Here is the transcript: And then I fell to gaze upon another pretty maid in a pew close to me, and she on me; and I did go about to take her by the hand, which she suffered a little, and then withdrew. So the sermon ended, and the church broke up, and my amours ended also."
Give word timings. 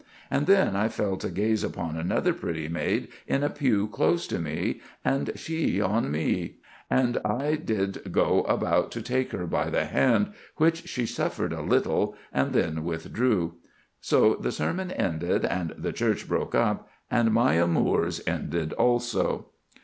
And 0.31 0.47
then 0.47 0.75
I 0.75 0.89
fell 0.89 1.15
to 1.17 1.29
gaze 1.29 1.63
upon 1.63 1.95
another 1.95 2.33
pretty 2.33 2.67
maid 2.67 3.09
in 3.27 3.43
a 3.43 3.51
pew 3.51 3.87
close 3.87 4.25
to 4.29 4.39
me, 4.39 4.81
and 5.05 5.29
she 5.35 5.79
on 5.79 6.09
me; 6.09 6.55
and 6.89 7.19
I 7.23 7.53
did 7.53 8.11
go 8.11 8.41
about 8.45 8.89
to 8.93 9.01
take 9.03 9.31
her 9.31 9.45
by 9.45 9.69
the 9.69 9.85
hand, 9.85 10.33
which 10.55 10.87
she 10.89 11.05
suffered 11.05 11.53
a 11.53 11.61
little, 11.61 12.15
and 12.33 12.51
then 12.51 12.83
withdrew. 12.83 13.57
So 13.99 14.33
the 14.33 14.51
sermon 14.51 14.89
ended, 14.89 15.45
and 15.45 15.75
the 15.77 15.93
church 15.93 16.27
broke 16.27 16.55
up, 16.55 16.89
and 17.11 17.31
my 17.31 17.53
amours 17.61 18.21
ended 18.25 18.73
also." 18.73 19.49